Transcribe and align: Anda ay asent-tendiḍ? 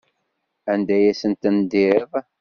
Anda 0.71 0.93
ay 0.95 1.05
asent-tendiḍ? 1.11 2.11